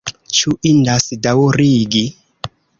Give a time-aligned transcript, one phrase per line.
[0.37, 2.05] Ĉu indas daŭrigi?